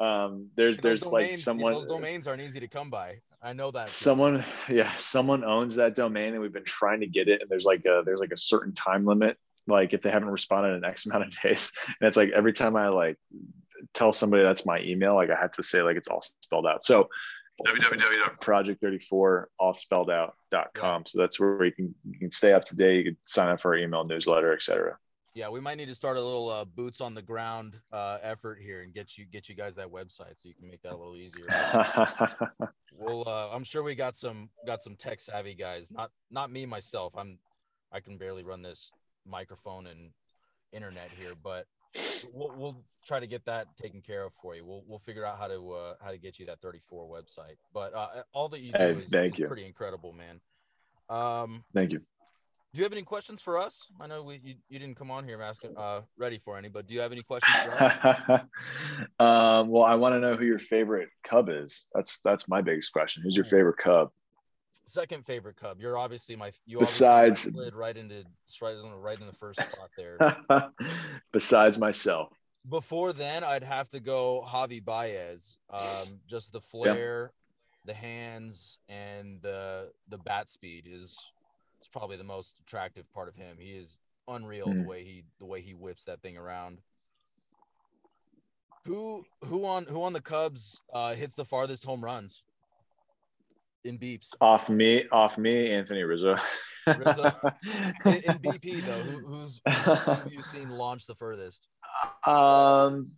[0.00, 3.20] um there's there's domains, like someone those domains aren't easy to come by.
[3.42, 3.88] I know that.
[3.88, 7.64] Someone yeah someone owns that domain and we've been trying to get it and there's
[7.64, 11.06] like a there's like a certain time limit like if they haven't responded in x
[11.06, 11.72] amount of days.
[11.86, 13.16] And it's like every time i like
[13.92, 16.84] tell somebody that's my email like i have to say like it's all spelled out.
[16.84, 17.08] So
[17.66, 21.02] www.project34 all spelled out.com yeah.
[21.06, 23.60] so that's where you can you can stay up to date you can sign up
[23.60, 24.96] for our email newsletter etc
[25.34, 28.60] yeah, we might need to start a little uh, boots on the ground uh, effort
[28.60, 30.96] here and get you get you guys that website so you can make that a
[30.96, 31.46] little easier.
[32.96, 35.90] well, uh, I'm sure we got some got some tech savvy guys.
[35.90, 37.14] Not not me myself.
[37.16, 37.38] I'm
[37.92, 38.92] I can barely run this
[39.26, 40.10] microphone and
[40.72, 41.66] internet here, but
[42.32, 44.64] we'll, we'll try to get that taken care of for you.
[44.64, 47.56] We'll we'll figure out how to uh, how to get you that 34 website.
[47.72, 50.40] But uh, all that you do hey, is, is pretty incredible, man.
[51.10, 52.02] Um, thank you
[52.74, 53.86] Do you have any questions for us?
[54.00, 56.88] I know we you, you didn't come on here asking uh ready for any, but
[56.88, 58.40] do you have any questions for us?
[59.20, 61.86] um, well, I want to know who your favorite Cub is.
[61.94, 63.22] That's that's my biggest question.
[63.22, 64.10] Who's your favorite Cub?
[64.86, 65.80] Second favorite Cub.
[65.80, 68.24] You're obviously my you besides slid right into
[68.60, 70.70] right in, right in the first spot there.
[71.32, 72.32] besides myself.
[72.68, 75.58] Before then, I'd have to go Javi Baez.
[75.70, 77.30] Um, just the flair,
[77.84, 81.16] the hands, and the the bat speed is
[81.84, 83.58] it's probably the most attractive part of him.
[83.58, 84.82] He is unreal mm.
[84.82, 86.78] the way he the way he whips that thing around.
[88.86, 92.42] Who who on who on the Cubs uh, hits the farthest home runs
[93.84, 94.30] in beeps?
[94.40, 96.38] Off me, off me, Anthony Rizzo.
[96.86, 97.24] Rizzo.
[98.04, 99.60] In, in, BP though, who, who's
[100.22, 101.66] who you seen launch the furthest?
[102.26, 103.12] Um,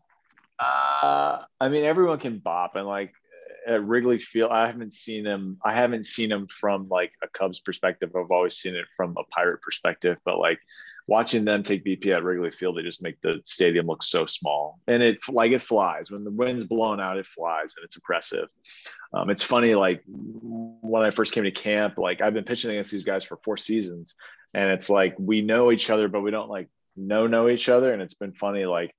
[0.59, 3.13] uh, I mean, everyone can bop, and like
[3.67, 5.59] at Wrigley Field, I haven't seen him.
[5.65, 8.11] I haven't seen him from like a Cubs perspective.
[8.15, 10.19] I've always seen it from a Pirate perspective.
[10.25, 10.59] But like
[11.07, 14.79] watching them take BP at Wrigley Field, they just make the stadium look so small,
[14.87, 17.19] and it like it flies when the wind's blowing out.
[17.19, 18.49] It flies, and it's impressive.
[19.13, 22.93] Um, it's funny, like when I first came to camp, like I've been pitching against
[22.93, 24.15] these guys for four seasons,
[24.55, 27.93] and it's like we know each other, but we don't like know know each other,
[27.93, 28.95] and it's been funny, like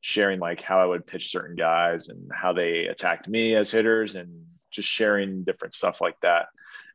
[0.00, 4.14] sharing like how I would pitch certain guys and how they attacked me as hitters
[4.14, 6.46] and just sharing different stuff like that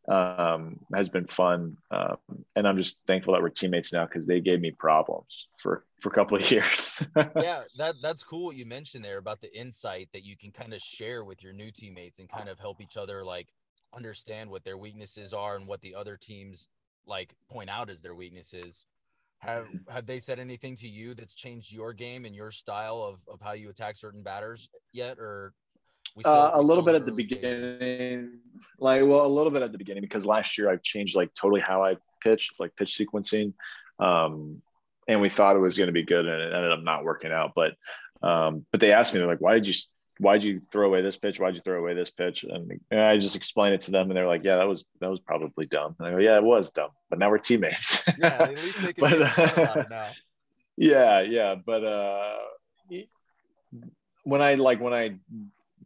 [0.08, 1.78] um, has been fun.
[1.92, 2.18] Um,
[2.56, 6.10] and I'm just thankful that we're teammates now because they gave me problems for for
[6.10, 7.04] a couple of years.
[7.16, 10.74] yeah, that that's cool what you mentioned there about the insight that you can kind
[10.74, 13.48] of share with your new teammates and kind of help each other like
[13.94, 16.70] understand what their weaknesses are and what the other teams
[17.06, 18.86] like point out as their weaknesses.
[19.40, 19.92] Have mm-hmm.
[19.92, 23.40] have they said anything to you that's changed your game and your style of, of
[23.42, 25.54] how you attack certain batters yet, or
[26.20, 28.40] still, uh, a little bit at the beginning,
[28.80, 31.62] like well, a little bit at the beginning because last year I changed like totally
[31.62, 33.54] how I pitched, like pitch sequencing,
[34.00, 34.62] um,
[35.08, 37.32] and we thought it was going to be good, and it ended up not working
[37.32, 37.52] out.
[37.56, 37.74] But
[38.28, 39.74] um, but they asked me, they're like, "Why did you
[40.20, 41.40] why'd you throw away this pitch?
[41.40, 42.44] Why'd you throw away this pitch?
[42.44, 45.10] And, and I just explained it to them, and they're like, "Yeah, that was that
[45.10, 48.44] was probably dumb." And I go, "Yeah, it was dumb, but now we're teammates." yeah,
[48.44, 50.10] at least they can but, uh, now.
[50.78, 52.38] Yeah, yeah, but uh,
[54.24, 55.16] when I like when I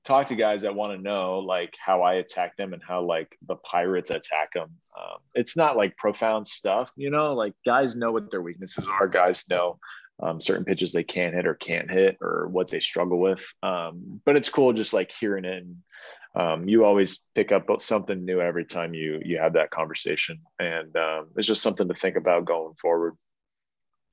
[0.04, 3.38] talk to guys that want to know like how I attack them and how like
[3.48, 7.34] the pirates attack them, um, it's not like profound stuff, you know.
[7.34, 9.08] Like guys know what their weaknesses are.
[9.08, 9.80] Guys know
[10.22, 13.46] um, certain pitches they can't hit or can't hit or what they struggle with.
[13.64, 15.64] Um, but it's cool just like hearing it.
[15.64, 15.78] And,
[16.34, 20.96] um, you always pick up something new every time you you have that conversation, and
[20.96, 23.18] um, it's just something to think about going forward.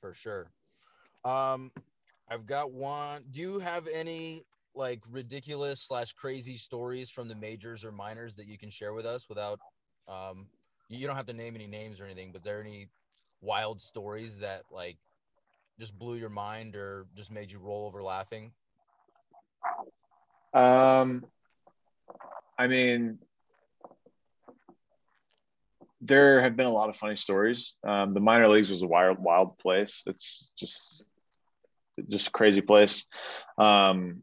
[0.00, 0.50] For sure.
[1.24, 1.70] Um,
[2.28, 3.22] I've got one.
[3.30, 4.42] Do you have any
[4.74, 9.06] like ridiculous slash crazy stories from the majors or minors that you can share with
[9.06, 9.60] us without?
[10.08, 10.46] Um,
[10.88, 12.88] you don't have to name any names or anything, but there any
[13.40, 14.96] wild stories that like
[15.78, 18.52] just blew your mind or just made you roll over laughing?
[20.52, 21.24] Um,
[22.58, 23.18] I mean,
[26.00, 27.76] there have been a lot of funny stories.
[27.86, 30.02] Um, the minor leagues was a wild, wild place.
[30.06, 31.04] It's just,
[32.08, 33.06] just a crazy place.
[33.56, 34.22] Um,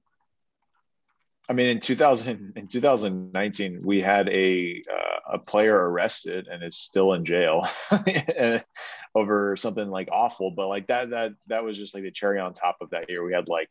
[1.48, 6.78] I mean, in 2000, in 2019, we had a uh, a player arrested and is
[6.78, 7.68] still in jail
[9.16, 10.52] over something like awful.
[10.52, 13.24] But like that, that that was just like the cherry on top of that year.
[13.24, 13.70] We had like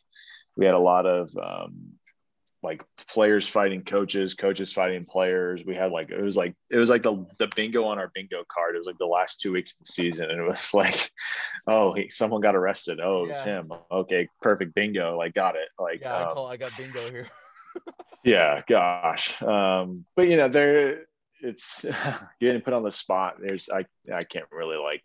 [0.57, 1.95] we had a lot of um,
[2.63, 5.65] like players fighting coaches, coaches fighting players.
[5.65, 8.45] We had like it was like it was like the the bingo on our bingo
[8.53, 8.77] card.
[8.77, 11.11] It was like the last two weeks of the season, and it was like,
[11.67, 13.01] oh, he, someone got arrested.
[13.01, 13.73] Oh, it it's him.
[13.91, 15.19] Okay, perfect bingo.
[15.19, 15.69] Like got it.
[15.77, 17.29] Like yeah, um, I, call, I got bingo here
[18.25, 19.41] yeah, gosh.
[19.43, 21.07] Um, but you know, there
[21.41, 21.85] it's
[22.41, 23.37] getting put on the spot.
[23.41, 25.03] There's I I can't really like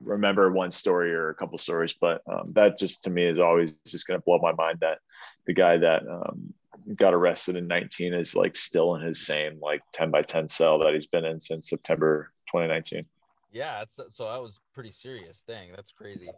[0.00, 3.72] remember one story or a couple stories, but um, that just to me is always
[3.86, 4.98] just going to blow my mind that
[5.46, 6.52] the guy that um,
[6.96, 10.78] got arrested in 19 is like still in his same like 10 by 10 cell
[10.80, 13.04] that he's been in since September 2019.
[13.52, 15.70] Yeah, so that was pretty serious thing.
[15.76, 16.30] That's crazy.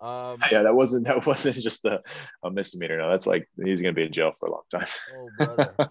[0.00, 2.00] Um, yeah, that wasn't that wasn't just a,
[2.42, 2.98] a misdemeanor.
[2.98, 4.86] No, that's like he's gonna be in jail for a long time.
[5.16, 5.74] Oh, brother.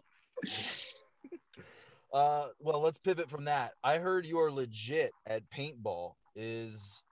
[2.14, 3.72] uh, well, let's pivot from that.
[3.84, 6.14] I heard you are legit at paintball.
[6.36, 7.04] Is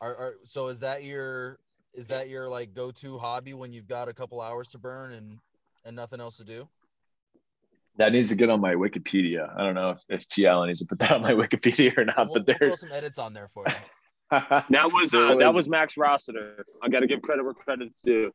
[0.00, 0.68] are, are so?
[0.68, 1.58] Is that your
[1.94, 5.12] is that your like go to hobby when you've got a couple hours to burn
[5.12, 5.38] and
[5.84, 6.68] and nothing else to do?
[7.98, 9.54] That needs to get on my Wikipedia.
[9.54, 12.28] I don't know if, if TL needs to put that on my Wikipedia or not,
[12.28, 13.74] we'll, but there's we'll some edits on there for you.
[14.70, 16.64] that was, uh, that was Max Rossiter.
[16.82, 18.32] I got to give credit where credit's due.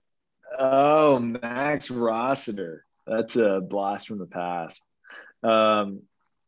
[0.58, 2.86] Oh, Max Rossiter.
[3.08, 4.84] That's a blast from the past.
[5.42, 6.02] Um,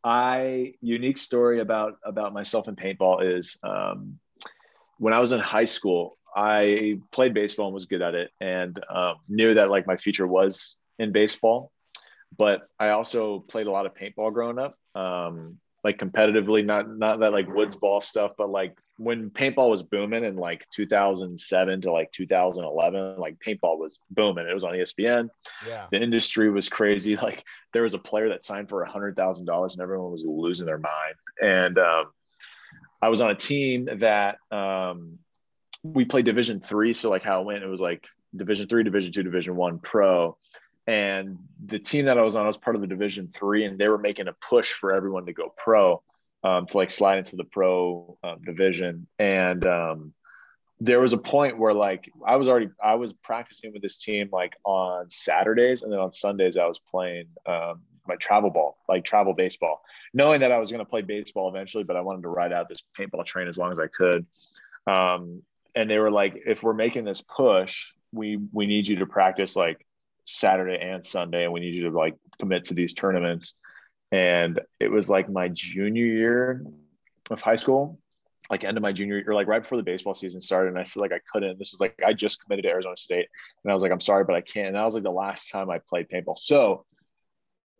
[0.03, 4.19] I unique story about about myself in paintball is um,
[4.97, 8.79] when I was in high school, I played baseball and was good at it, and
[8.89, 11.71] um, knew that like my future was in baseball.
[12.37, 17.19] But I also played a lot of paintball growing up, um, like competitively, not not
[17.21, 21.91] that like woods ball stuff, but like when paintball was booming in like 2007 to
[21.91, 24.45] like 2011 like paintball was booming.
[24.45, 25.29] It was on espn
[25.65, 25.87] Yeah.
[25.89, 27.15] the industry was crazy.
[27.29, 30.25] Like there was a player that signed for a hundred thousand dollars and everyone was
[30.25, 31.15] losing their mind.
[31.41, 32.07] And um,
[33.01, 35.19] i was on a team that um,
[35.81, 36.93] we played division three.
[36.93, 40.35] So like how it went it was like division three division two division one pro.
[40.87, 43.79] And the team that i was on I was part of the division three and
[43.79, 46.03] they were making a push for everyone to go pro
[46.43, 49.07] um, to like slide into the pro um, division.
[49.17, 50.13] And um,
[50.79, 54.29] there was a point where like I was already I was practicing with this team
[54.31, 59.03] like on Saturdays, and then on Sundays I was playing um, my travel ball, like
[59.03, 59.81] travel baseball,
[60.13, 62.69] knowing that I was going to play baseball eventually, but I wanted to ride out
[62.69, 64.25] this paintball train as long as I could.
[64.87, 65.43] Um,
[65.75, 69.55] and they were like, if we're making this push, we we need you to practice
[69.55, 69.85] like
[70.25, 73.55] Saturday and Sunday, and we need you to like commit to these tournaments
[74.11, 76.65] and it was like my junior year
[77.29, 77.99] of high school
[78.49, 80.83] like end of my junior year like right before the baseball season started and i
[80.83, 83.27] said like i couldn't this was like i just committed to arizona state
[83.63, 85.51] and i was like i'm sorry but i can't and that was like the last
[85.51, 86.37] time i played paintball.
[86.37, 86.85] So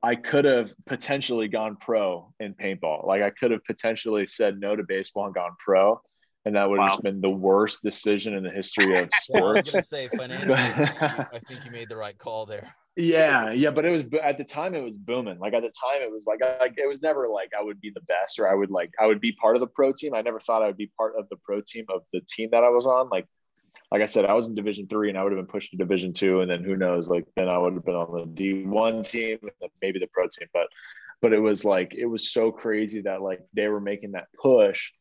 [0.04, 3.06] i could have potentially gone pro in paintball.
[3.08, 6.02] Like i could have potentially said no to baseball and gone pro
[6.50, 6.98] and that would have Wow.
[7.04, 10.58] been the worst decision in the history of Well, I was sports gonna say financially,
[10.58, 12.76] I think you- I think you made the right call there.
[12.98, 15.38] Yeah, yeah, but it was at the time it was booming.
[15.38, 17.92] Like at the time it was like like it was never like I would be
[17.92, 20.16] the best or I would like I would be part of the pro team.
[20.16, 22.64] I never thought I would be part of the pro team of the team that
[22.64, 23.10] I was on.
[23.10, 23.28] Like
[23.92, 25.78] like I said, I was in Division three and I would have been pushed to
[25.78, 27.10] Division two, and then who knows?
[27.10, 30.24] Like then I would have been on the D one team, and maybe the pro
[30.28, 30.48] team.
[30.52, 30.68] But
[31.22, 34.92] but it was like it was so crazy that like they were making that push,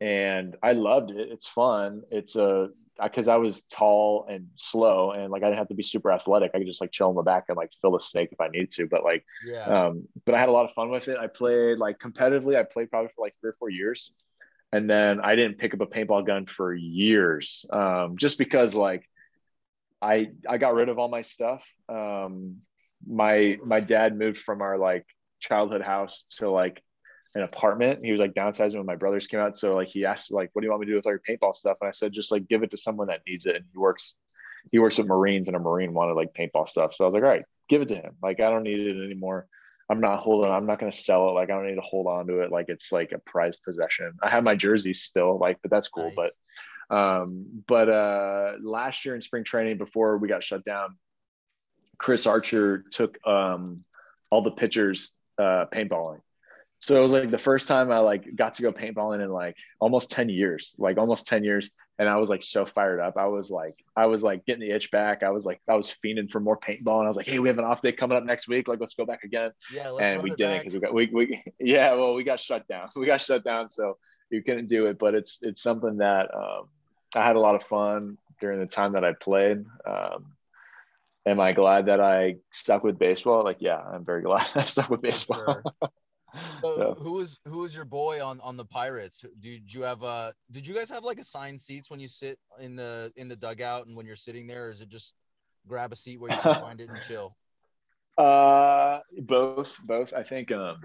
[0.00, 1.28] and I loved it.
[1.30, 2.02] It's fun.
[2.10, 2.68] It's a
[3.02, 6.52] because I was tall and slow, and like I didn't have to be super athletic.
[6.54, 8.48] I could just like chill in the back and like fill a snake if I
[8.48, 8.86] needed to.
[8.86, 9.64] But like, Yeah.
[9.86, 11.18] um, but I had a lot of fun with it.
[11.18, 12.56] I played like competitively.
[12.56, 14.12] I played probably for like three or four years,
[14.72, 19.04] and then I didn't pick up a paintball gun for years, um, just because like
[20.00, 21.64] I I got rid of all my stuff.
[21.88, 22.58] Um,
[23.06, 25.04] my my dad moved from our like
[25.38, 26.82] childhood house to like
[27.36, 28.04] an apartment.
[28.04, 29.56] He was like downsizing when my brothers came out.
[29.56, 31.22] So like he asked like, "What do you want me to do with all your
[31.28, 33.64] paintball stuff?" And I said, "Just like give it to someone that needs it." And
[33.70, 34.16] he works
[34.72, 36.94] he works with Marines, and a Marine wanted like paintball stuff.
[36.94, 38.14] So I was like, "All right, give it to him.
[38.22, 39.46] Like I don't need it anymore."
[39.88, 40.50] I'm not holding.
[40.50, 41.32] I'm not going to sell it.
[41.32, 42.50] Like I don't need to hold on to it.
[42.50, 44.12] Like it's like a prized possession.
[44.20, 46.10] I have my jerseys still, like, but that's cool.
[46.16, 46.32] Nice.
[46.88, 50.96] But um, but uh, last year in spring training, before we got shut down,
[51.98, 53.84] Chris Archer took um,
[54.30, 56.20] all the pitchers uh, paintballing.
[56.78, 59.56] So it was like the first time I like got to go paintballing in like
[59.80, 61.70] almost 10 years, like almost 10 years.
[61.98, 63.16] And I was like so fired up.
[63.16, 65.22] I was like, I was like getting the itch back.
[65.22, 66.98] I was like, I was fiending for more paintball.
[66.98, 68.68] And I was like, hey, we have an off day coming up next week.
[68.68, 69.52] Like, let's go back again.
[69.72, 69.88] yeah.
[69.88, 72.88] Let's and we didn't because we got we, we yeah, well, we got shut down.
[72.96, 73.96] We got shut down, so
[74.28, 74.98] you couldn't do it.
[74.98, 76.68] But it's it's something that um,
[77.14, 79.64] I had a lot of fun during the time that I played.
[79.86, 80.36] Um,
[81.24, 83.42] am I glad that I stuck with baseball?
[83.42, 85.62] Like, yeah, I'm very glad I stuck with baseball.
[86.36, 86.60] Sure.
[86.62, 87.02] So Yeah.
[87.02, 89.24] who was who was your boy on on the Pirates?
[89.40, 92.76] Did you have uh did you guys have like assigned seats when you sit in
[92.76, 95.14] the in the dugout and when you're sitting there, or is it just
[95.66, 97.36] grab a seat where you can find it and chill?
[98.18, 100.14] Uh, both, both.
[100.14, 100.78] I think um,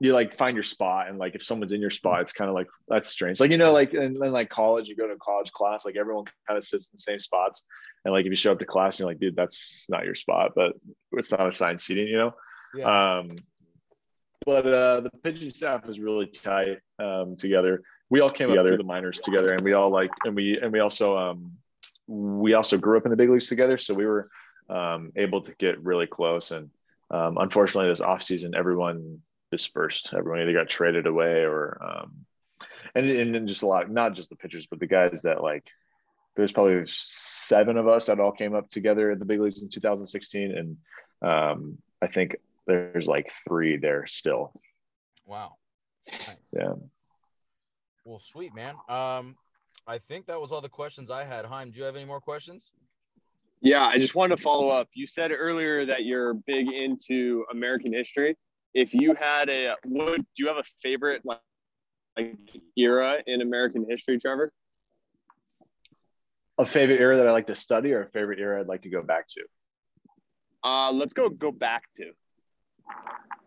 [0.00, 2.54] you like find your spot, and like if someone's in your spot, it's kind of
[2.54, 3.40] like that's strange.
[3.40, 5.96] Like you know, like in, in like college, you go to a college class, like
[5.96, 7.62] everyone kind of sits in the same spots,
[8.04, 10.52] and like if you show up to class, you're like, dude, that's not your spot,
[10.56, 10.72] but
[11.12, 12.34] it's not assigned seating, you know.
[12.74, 13.18] Yeah.
[13.18, 13.30] Um,
[14.44, 17.82] but uh, the pitching staff was really tight um, together.
[18.10, 20.72] We all came up through the minors together, and we all like, and we and
[20.72, 21.52] we also um,
[22.06, 24.28] we also grew up in the big leagues together, so we were
[24.68, 26.50] um, able to get really close.
[26.50, 26.70] And
[27.10, 30.12] um, unfortunately, this offseason, everyone dispersed.
[30.16, 32.12] Everyone either got traded away or, um,
[32.94, 35.68] and and then just a lot, not just the pitchers, but the guys that like.
[36.34, 39.68] There's probably seven of us that all came up together in the big leagues in
[39.68, 40.76] 2016, and
[41.20, 42.36] um, I think
[42.66, 44.52] there's like three there still.
[45.26, 45.56] wow.
[46.10, 46.52] Nice.
[46.52, 46.72] Yeah.
[48.04, 48.74] Well, sweet man.
[48.88, 49.36] Um,
[49.86, 51.44] I think that was all the questions I had.
[51.44, 52.72] Heim, do you have any more questions?
[53.60, 54.88] Yeah, I just wanted to follow up.
[54.92, 58.36] You said earlier that you're big into American history.
[58.74, 61.38] If you had a, would do you have a favorite like,
[62.16, 62.36] like
[62.76, 64.52] era in American history, Trevor?
[66.58, 68.90] A favorite era that I like to study, or a favorite era I'd like to
[68.90, 69.42] go back to.
[70.64, 72.12] Uh, let's go go back to.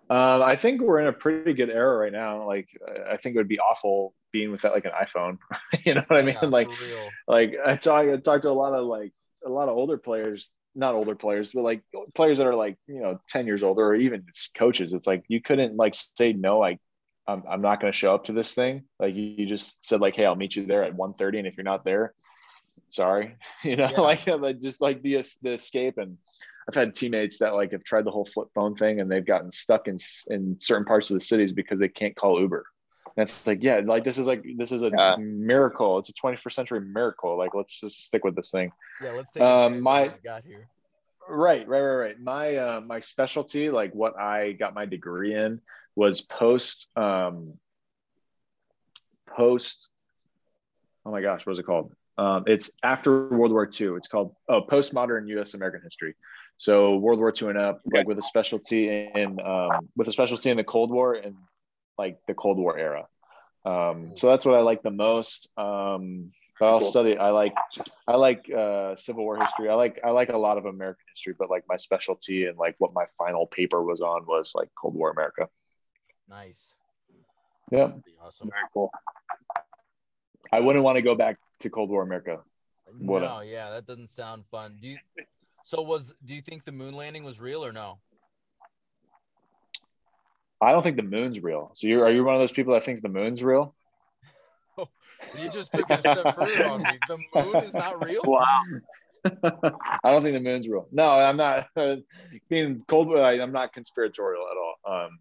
[0.07, 2.45] Um, I think we're in a pretty good era right now.
[2.45, 2.69] Like,
[3.09, 5.37] I think it would be awful being without like an iPhone.
[5.85, 6.37] you know what I mean?
[6.39, 6.69] Yeah, like,
[7.27, 10.51] like I talk, I talk to a lot of like a lot of older players,
[10.75, 11.81] not older players, but like
[12.13, 14.25] players that are like you know ten years older, or even
[14.55, 14.93] coaches.
[14.93, 16.79] It's like you couldn't like say no, like
[17.27, 18.83] I'm, I'm not going to show up to this thing.
[18.99, 21.57] Like you, you just said like, hey, I'll meet you there at 1.30 and if
[21.57, 22.13] you're not there,
[22.89, 24.01] sorry, you know, Yeah.
[24.01, 26.17] like like, just like the the escape and.
[26.67, 29.51] I've had teammates that like have tried the whole flip phone thing and they've gotten
[29.51, 29.97] stuck in
[30.29, 32.65] in certain parts of the cities because they can't call Uber.
[33.17, 35.15] And it's like, yeah, like this is like this is a Yeah.
[35.19, 35.99] miracle.
[35.99, 37.37] It's a 21st century miracle.
[37.37, 38.71] Like let's just stick with this thing.
[39.01, 40.67] Yeah, let's take Um, my- got here.
[41.27, 42.19] Right, right, right, right.
[42.19, 45.59] My uh, my specialty, like what I got my degree in,
[45.95, 47.53] was post um
[49.35, 49.89] post.
[51.05, 51.93] Oh my gosh, what is it called?
[52.17, 53.95] Um, it's after World War II.
[53.95, 55.53] It's called oh postmodern U.S.
[55.53, 56.15] American history.
[56.57, 60.49] So World War II and up, like with a specialty in um, with a specialty
[60.49, 61.35] in the Cold War and
[61.97, 63.07] like the Cold War era.
[63.65, 65.49] Um, so that's what I like the most.
[65.57, 66.89] Um, but I'll Cool.
[66.89, 67.17] study.
[67.17, 67.53] I like
[68.07, 69.69] I like uh, Civil War history.
[69.69, 72.75] I like I like a lot of American history, but like my specialty and like
[72.77, 75.49] what my final paper was on was like Cold War America.
[76.29, 76.75] Nice.
[77.71, 78.49] Yeah, That'd be awesome.
[78.49, 78.91] Very cool.
[80.53, 82.39] I wouldn't want to go back to Cold War America.
[82.99, 84.77] What No, yeah, that doesn't sound fun.
[84.81, 84.97] Do you?
[85.65, 86.13] So was?
[86.23, 87.97] Do you think the moon landing was real or no?
[90.61, 91.71] I don't think the moon's real.
[91.73, 93.75] So you're are you one of those people that thinks the moon's real?
[95.41, 96.99] You just took a step further on me.
[97.07, 98.21] The moon is not real.
[98.25, 98.61] Wow.
[99.23, 100.87] I don't think the moon's real.
[100.91, 101.67] No, I'm not
[102.49, 103.15] being cold.
[103.15, 105.05] I'm not conspiratorial at all.
[105.05, 105.19] Um,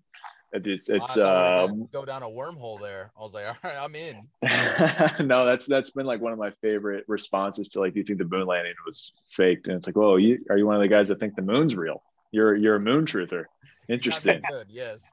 [0.55, 3.11] it's it's uh, go down a wormhole there.
[3.19, 4.29] I was like, all right, I'm in.
[5.27, 8.19] no, that's that's been like one of my favorite responses to like, do you think
[8.19, 9.67] the moon landing was faked?
[9.69, 11.75] And it's like, well, you are you one of the guys that think the moon's
[11.75, 12.03] real?
[12.31, 13.45] You're you're a moon truther.
[13.89, 14.43] Interesting.
[14.49, 14.69] Good.
[14.71, 15.11] Yes.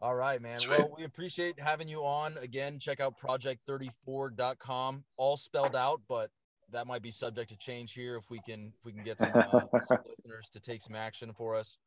[0.00, 0.60] All right, man.
[0.60, 0.78] Sweet.
[0.78, 2.78] Well, we appreciate having you on again.
[2.78, 6.30] Check out project34.com, all spelled out, but
[6.72, 9.30] that might be subject to change here if we can if we can get some,
[9.34, 11.78] uh, some listeners to take some action for us.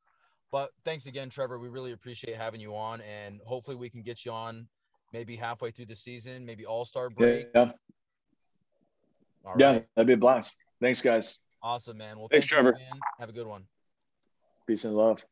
[0.51, 1.59] But thanks again, Trevor.
[1.59, 4.67] We really appreciate having you on, and hopefully we can get you on
[5.13, 7.47] maybe halfway through the season, maybe All Star break.
[7.55, 7.71] yeah,
[9.45, 10.57] All yeah, that'd be a blast.
[10.81, 11.37] Thanks, guys.
[11.63, 12.17] Awesome, man.
[12.17, 12.77] Well, Thanks, thank you, Trevor.
[12.77, 12.99] man.
[13.19, 13.65] Have a good one.
[14.67, 15.23] Peace and love.